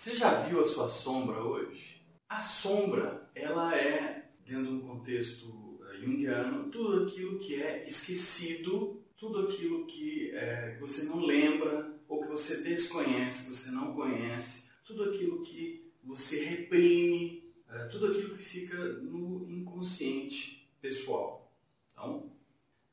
[0.00, 2.02] Você já viu a sua sombra hoje?
[2.26, 9.04] A sombra, ela é, dentro de um contexto eh, junguiano, tudo aquilo que é esquecido,
[9.14, 14.70] tudo aquilo que é, você não lembra ou que você desconhece, que você não conhece,
[14.86, 21.52] tudo aquilo que você reprime, é, tudo aquilo que fica no inconsciente pessoal.
[21.92, 22.32] Então,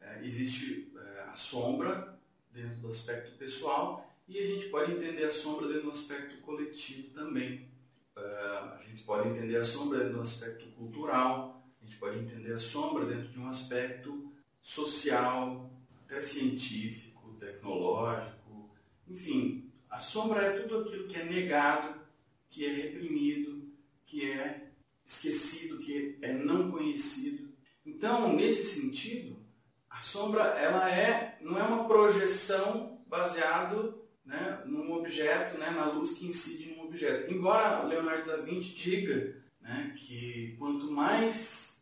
[0.01, 0.91] é, existe
[1.25, 2.19] a sombra
[2.51, 7.13] dentro do aspecto pessoal e a gente pode entender a sombra dentro do aspecto coletivo
[7.13, 7.69] também.
[8.15, 12.53] Uh, a gente pode entender a sombra dentro do aspecto cultural, a gente pode entender
[12.53, 15.71] a sombra dentro de um aspecto social,
[16.03, 18.69] até científico, tecnológico,
[19.07, 22.01] enfim, a sombra é tudo aquilo que é negado,
[22.49, 23.71] que é reprimido,
[24.05, 24.71] que é
[25.05, 27.49] esquecido, que é não conhecido.
[27.85, 29.37] Então, nesse sentido,
[29.89, 33.96] a sombra ela é não é uma projeção baseado
[34.27, 37.33] né, num objeto, né, na luz que incide num objeto.
[37.33, 41.81] Embora Leonardo da Vinci diga né, que quanto mais,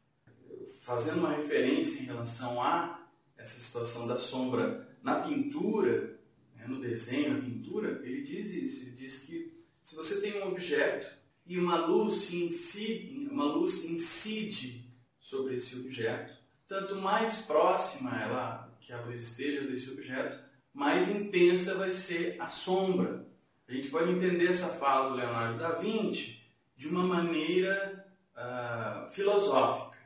[0.82, 3.04] fazendo uma referência em relação a
[3.36, 6.20] essa situação da sombra na pintura,
[6.56, 8.84] né, no desenho, na pintura, ele diz isso.
[8.84, 9.52] Ele diz que
[9.84, 11.12] se você tem um objeto
[11.48, 14.88] e uma luz incide, uma luz incide
[15.20, 16.36] sobre esse objeto,
[16.68, 22.48] tanto mais próxima ela que a luz esteja desse objeto, mais intensa vai ser a
[22.48, 23.26] sombra.
[23.66, 26.44] A gente pode entender essa fala do Leonardo da Vinci
[26.76, 29.98] de uma maneira uh, filosófica.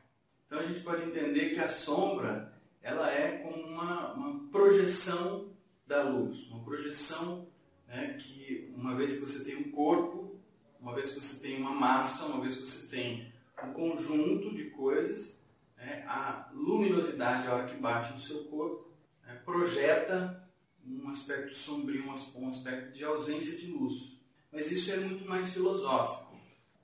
[0.46, 5.52] Então a gente pode entender que a sombra ela é como uma, uma projeção
[5.86, 7.48] da luz, uma projeção
[7.88, 10.38] né, que uma vez que você tem um corpo,
[10.80, 13.32] uma vez que você tem uma massa, uma vez que você tem
[13.64, 15.36] um conjunto de coisas,
[15.76, 18.88] né, a luminosidade, a hora que bate no seu corpo,
[19.26, 20.39] né, projeta
[20.86, 24.20] um aspecto sombrio, um aspecto de ausência de luz.
[24.52, 26.30] Mas isso é muito mais filosófico.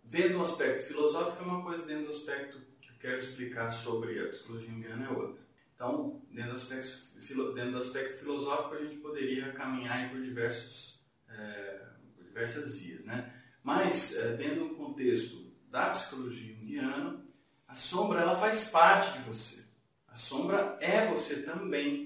[0.04, 4.20] Dentro do aspecto filosófico é uma coisa, dentro do aspecto que eu quero explicar sobre
[4.20, 5.46] a psicologia indiana é outra.
[5.74, 11.86] Então, dentro do aspecto, dentro do aspecto filosófico, a gente poderia caminhar por, diversos, é,
[12.14, 13.04] por diversas vias.
[13.04, 13.32] Né?
[13.62, 17.22] Mas, é, dentro do contexto da psicologia indiana,
[17.66, 19.64] a sombra ela faz parte de você.
[20.06, 22.05] A sombra é você também.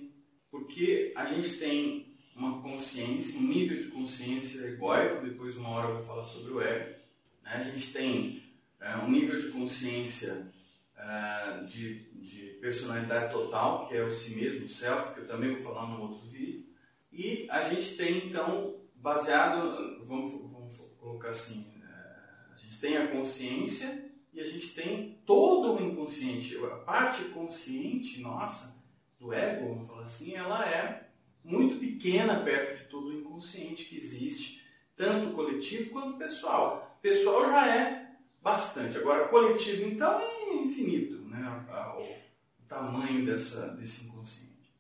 [0.51, 5.97] Porque a gente tem uma consciência, um nível de consciência egóico, depois uma hora eu
[5.97, 6.99] vou falar sobre o ego.
[7.43, 7.53] Né?
[7.53, 8.43] A gente tem
[8.81, 10.51] é, um nível de consciência
[10.97, 15.55] é, de, de, personalidade total, que é o si mesmo, o self, que eu também
[15.55, 16.67] vou falar num outro vídeo.
[17.13, 23.09] E a gente tem, então, baseado, vamos, vamos colocar assim, é, a gente tem a
[23.09, 26.57] consciência e a gente tem todo o inconsciente.
[26.57, 28.80] A parte consciente, nossa,
[29.21, 31.09] do ego, vamos falar assim, ela é
[31.45, 34.65] muito pequena perto de todo o inconsciente que existe,
[34.97, 36.99] tanto coletivo quanto pessoal.
[37.03, 38.97] Pessoal já é bastante.
[38.97, 41.67] Agora, coletivo, então, é infinito né?
[41.99, 44.75] o tamanho dessa, desse inconsciente.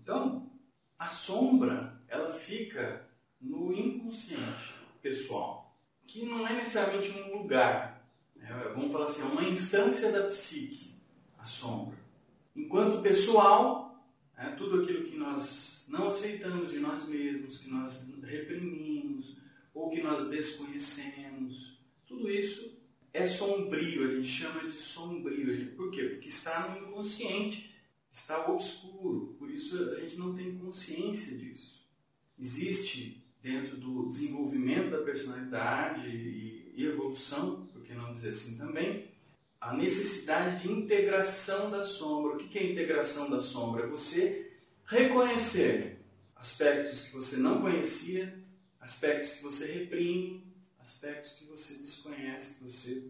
[0.00, 0.50] Então,
[0.98, 3.08] a sombra, ela fica
[3.40, 5.74] no inconsciente pessoal,
[6.06, 8.06] que não é necessariamente um lugar.
[8.36, 8.48] Né?
[8.74, 10.94] Vamos falar assim, é uma instância da psique,
[11.38, 11.99] a sombra.
[12.60, 14.06] Enquanto pessoal,
[14.36, 19.36] é, tudo aquilo que nós não aceitamos de nós mesmos, que nós reprimimos
[19.72, 22.78] ou que nós desconhecemos, tudo isso
[23.14, 25.74] é sombrio, a gente chama de sombrio.
[25.74, 26.04] Por quê?
[26.04, 27.74] Porque está no inconsciente,
[28.12, 31.88] está obscuro, por isso a gente não tem consciência disso.
[32.38, 39.09] Existe dentro do desenvolvimento da personalidade e evolução, por que não dizer assim também,
[39.60, 42.34] a necessidade de integração da sombra.
[42.34, 43.84] O que é integração da sombra?
[43.84, 44.52] É você
[44.86, 46.00] reconhecer
[46.34, 48.42] aspectos que você não conhecia,
[48.80, 53.04] aspectos que você reprime, aspectos que você desconhece, que você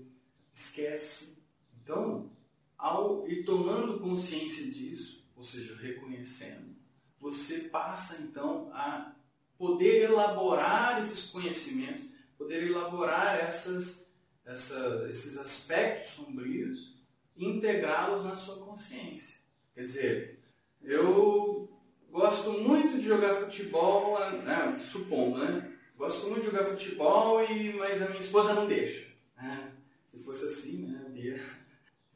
[0.53, 1.39] esquece.
[1.81, 2.31] Então,
[2.77, 6.75] ao ir tomando consciência disso, ou seja, reconhecendo,
[7.21, 9.15] você passa então a
[9.57, 12.07] poder elaborar esses conhecimentos,
[12.37, 14.10] poder elaborar essas
[14.51, 16.95] essa, esses aspectos sombrios
[17.37, 19.39] e integrá-los na sua consciência.
[19.75, 20.39] Quer dizer,
[20.83, 21.71] eu
[22.11, 25.73] gosto muito de jogar futebol, né, supondo, né?
[25.97, 29.07] Gosto muito de jogar futebol, e, mas a minha esposa não deixa.
[29.37, 29.73] Né?
[30.09, 31.41] Se fosse assim, né, a Bia,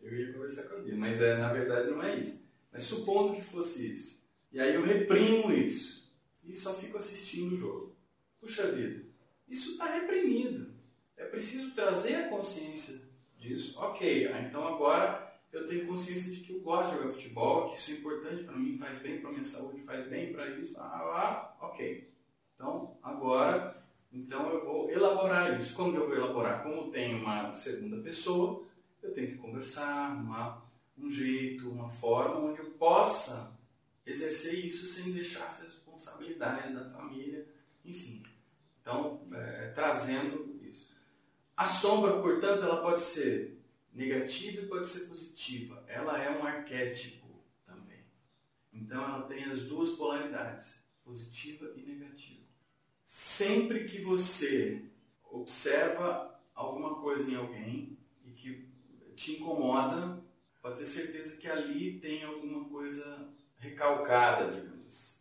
[0.03, 0.97] eu ia conversar com a Bia.
[0.97, 2.49] Mas é, na verdade não é isso.
[2.73, 4.25] Mas supondo que fosse isso.
[4.53, 6.13] E aí eu reprimo isso.
[6.43, 7.97] E só fico assistindo o jogo.
[8.41, 9.05] Puxa vida,
[9.49, 10.74] isso está reprimido.
[11.17, 13.01] É preciso trazer a consciência
[13.39, 13.79] disso.
[13.79, 17.79] Ok, ah, então agora eu tenho consciência de que eu gosto de jogar futebol, que
[17.79, 20.75] isso é importante para mim, faz bem para minha saúde, faz bem para isso.
[20.79, 22.11] Ah, ah, ok.
[22.55, 23.83] Então agora,
[24.13, 25.75] então eu vou elaborar isso.
[25.75, 26.63] Como eu vou elaborar?
[26.63, 28.65] Como tem uma segunda pessoa,
[29.03, 30.63] eu tenho que conversar, uma,
[30.99, 33.57] um jeito, uma forma onde eu possa
[34.07, 37.47] exercer isso sem deixar as responsabilidades da família,
[37.85, 38.23] enfim.
[38.81, 40.54] Então, é, trazendo.
[41.57, 43.61] A sombra, portanto, ela pode ser
[43.93, 45.85] negativa e pode ser positiva.
[45.87, 47.27] Ela é um arquétipo
[47.65, 48.05] também.
[48.73, 50.75] Então, ela tem as duas polaridades,
[51.05, 52.43] positiva e negativa.
[53.05, 54.85] Sempre que você
[55.31, 58.69] observa alguma coisa em alguém e que
[59.15, 60.21] te incomoda,
[60.61, 63.29] pode ter certeza que ali tem alguma coisa
[63.59, 65.19] recalcada, digamos assim.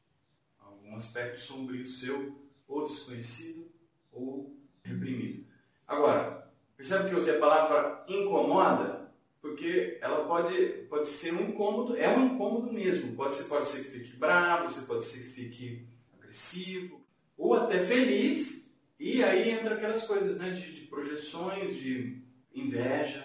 [0.59, 3.71] Algum aspecto sombrio seu, ou desconhecido,
[4.11, 5.52] ou reprimido.
[5.93, 9.11] Agora, percebe que eu usei a palavra incomoda?
[9.39, 10.55] Porque ela pode,
[10.89, 13.15] pode ser um incômodo, é um incômodo mesmo.
[13.15, 15.87] Pode ser, pode ser que fique bravo, você pode ser que fique
[16.17, 17.01] agressivo,
[17.37, 22.23] ou até feliz, e aí entra aquelas coisas né, de, de projeções, de
[22.53, 23.19] inveja.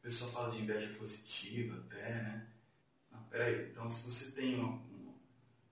[0.00, 2.46] A pessoa fala de inveja positiva até, né?
[3.12, 4.82] Não, peraí, então se você tem uma,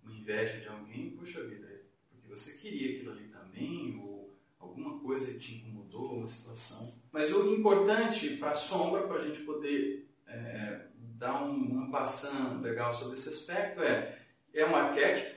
[0.04, 1.80] uma inveja de alguém, puxa vida, é
[2.10, 6.94] porque você queria aquilo ali também, ou alguma coisa te incomodou, uma situação.
[7.12, 10.86] Mas o importante para a sombra, para a gente poder é,
[11.16, 14.18] dar um, uma passando legal sobre esse aspecto, é,
[14.52, 15.34] é um arquétipo,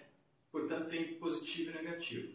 [0.51, 2.33] portanto tem positivo e negativo.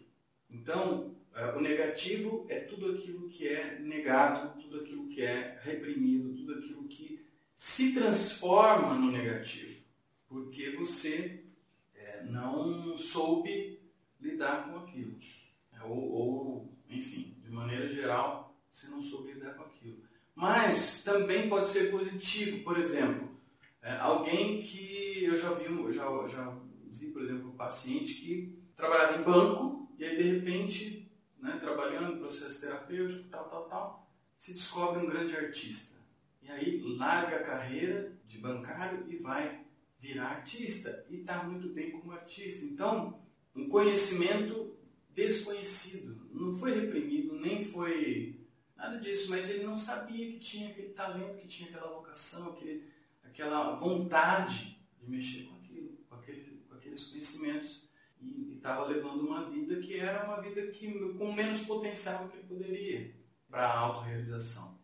[0.49, 6.35] Então, é, o negativo é tudo aquilo que é negado, tudo aquilo que é reprimido,
[6.35, 7.25] tudo aquilo que
[7.55, 9.81] se transforma no negativo,
[10.27, 11.43] porque você
[11.95, 13.79] é, não soube
[14.19, 15.17] lidar com aquilo.
[15.73, 20.03] É, ou, ou, enfim, de maneira geral, você não soube lidar com aquilo.
[20.35, 23.35] Mas também pode ser positivo, por exemplo,
[23.81, 26.57] é, alguém que eu já vi, já, já
[26.89, 32.13] vi, por exemplo, um paciente que trabalhava em banco e aí de repente, né, trabalhando
[32.13, 35.95] em processo terapêutico, tal, tal, tal, se descobre um grande artista.
[36.41, 39.65] E aí larga a carreira de bancário e vai
[39.99, 41.05] virar artista.
[41.09, 42.63] E está muito bem como artista.
[42.63, 43.21] Então,
[43.55, 44.76] um conhecimento
[45.17, 46.29] desconhecido.
[46.31, 48.39] Não foi reprimido, nem foi
[48.75, 52.87] nada disso, mas ele não sabia que tinha aquele talento, que tinha aquela vocação, aquele,
[53.23, 57.89] aquela vontade de mexer com aquilo, com aqueles, com aqueles conhecimentos
[58.21, 60.87] e estava levando uma vida que era uma vida que,
[61.17, 63.15] com menos potencial que ele poderia
[63.49, 64.79] para a autorrealização.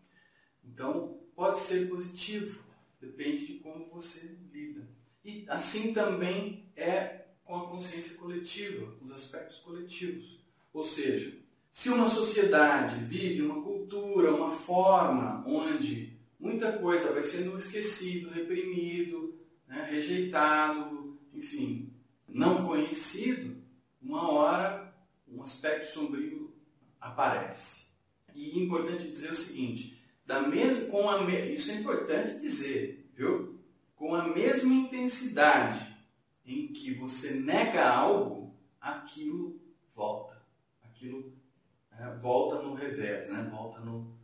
[0.64, 2.64] Então, pode ser positivo,
[3.00, 4.90] depende de como você lida.
[5.24, 10.40] E assim também é com a consciência coletiva, com os aspectos coletivos.
[10.74, 11.38] Ou seja,
[11.72, 19.36] se uma sociedade vive uma cultura, uma forma onde muita coisa vai sendo esquecido, reprimido,
[19.68, 21.92] né, rejeitado, enfim,
[22.28, 23.58] não conhecido,
[24.02, 24.94] uma hora
[25.28, 26.54] um aspecto sombrio
[27.00, 27.88] aparece.
[28.36, 33.60] E é importante dizer o seguinte, da mesma, com a, isso é importante dizer, viu?
[33.96, 35.93] Com a mesma intensidade
[36.46, 39.60] em que você nega algo, aquilo
[39.96, 40.42] volta.
[40.84, 41.34] Aquilo
[41.92, 43.48] é, volta no revés, né?
[43.52, 44.18] volta no,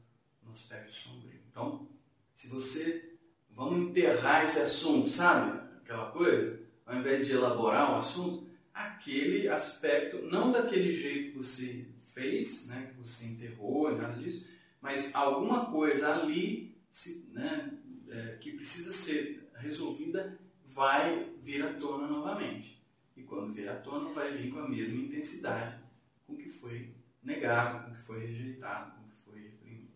[0.43, 1.39] no aspecto sombrio.
[1.49, 1.87] Então,
[2.35, 3.05] se você.
[3.51, 5.59] Vamos enterrar esse assunto, sabe?
[5.81, 11.85] Aquela coisa ao invés de elaborar um assunto, aquele aspecto, não daquele jeito que você
[12.15, 14.47] fez, né, que você enterrou, nada disso,
[14.81, 17.77] mas alguma coisa ali se, né,
[18.09, 20.39] é, que precisa ser resolvida
[20.79, 22.81] vai vir à tona novamente.
[23.17, 25.77] E quando vier à tona, vai vir com a mesma intensidade
[26.25, 29.91] com que foi negado, com que foi rejeitado, com que foi reprimido.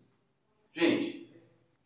[0.74, 1.26] Gente,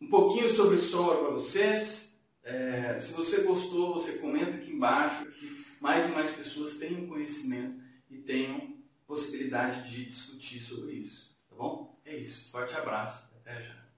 [0.01, 2.13] um pouquinho sobre sombra para vocês.
[2.43, 7.81] É, se você gostou, você comenta aqui embaixo que mais e mais pessoas tenham conhecimento
[8.09, 8.75] e tenham
[9.07, 11.37] possibilidade de discutir sobre isso.
[11.49, 11.97] Tá bom?
[12.03, 12.51] É isso.
[12.51, 13.31] Forte abraço.
[13.37, 13.88] Até já.